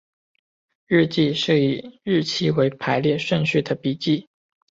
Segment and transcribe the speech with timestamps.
[0.87, 4.27] 日记是以日期为排列顺序的笔记。